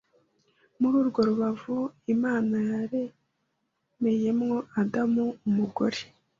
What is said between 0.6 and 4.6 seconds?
Muri urwo rubavu, Imana yaremeyemo